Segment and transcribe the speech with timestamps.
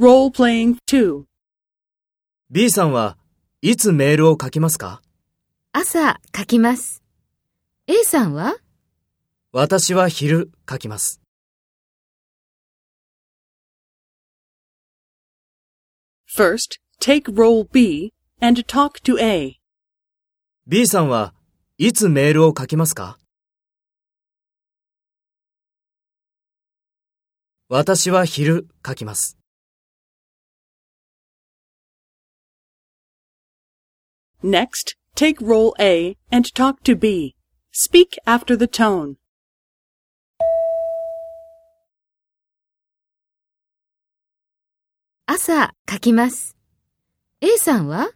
[0.00, 1.24] Role playing 2.
[2.50, 3.18] B さんは
[3.60, 5.02] いつメールを書きますか？
[5.72, 7.04] 朝書きます。
[7.86, 8.56] A さんは？
[9.52, 11.20] 私は昼書きます。
[16.34, 19.60] First, take role B and talk to A.
[20.66, 21.34] B さんは
[21.76, 23.18] いつメールを書きますか？
[27.68, 29.36] 私は昼書きます。
[34.43, 37.35] Next, take role A and talk to B.
[37.71, 39.17] Speak after the tone.
[45.27, 46.55] 朝書きます。
[47.41, 48.11] A さんは